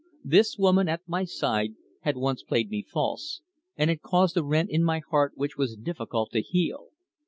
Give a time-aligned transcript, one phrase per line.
[0.23, 3.41] This woman at my side had once played me false,
[3.77, 6.87] and had caused a rent in my heart which was difficult to heal.